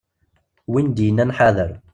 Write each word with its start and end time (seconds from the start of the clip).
Win 0.71 0.87
d-yennan 0.95 1.35
ḥader. 1.37 1.71